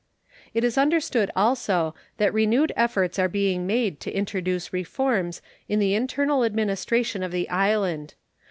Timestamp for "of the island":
7.21-8.15